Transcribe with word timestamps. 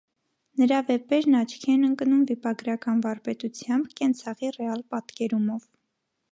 Նրա 0.61 0.77
վեպերն 0.87 1.37
աչքի 1.39 1.73
են 1.73 1.85
ընկնում 1.89 2.25
վիպագրական 2.31 3.05
վարպետությամբ, 3.05 3.95
կենցաղի 4.03 4.53
ռեալ 4.59 4.85
պատկերումով։ 4.97 5.73